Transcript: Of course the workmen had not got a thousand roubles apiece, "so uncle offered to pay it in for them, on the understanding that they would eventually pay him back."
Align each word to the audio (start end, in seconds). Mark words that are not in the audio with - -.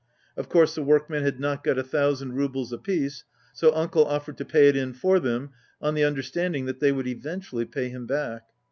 Of 0.35 0.49
course 0.49 0.73
the 0.73 0.81
workmen 0.81 1.21
had 1.21 1.39
not 1.39 1.63
got 1.63 1.77
a 1.77 1.83
thousand 1.83 2.33
roubles 2.33 2.73
apiece, 2.73 3.23
"so 3.53 3.71
uncle 3.75 4.03
offered 4.03 4.35
to 4.39 4.45
pay 4.45 4.67
it 4.67 4.75
in 4.75 4.93
for 4.95 5.19
them, 5.19 5.51
on 5.79 5.93
the 5.93 6.05
understanding 6.05 6.65
that 6.65 6.79
they 6.79 6.91
would 6.91 7.05
eventually 7.05 7.65
pay 7.65 7.89
him 7.89 8.07
back." 8.07 8.41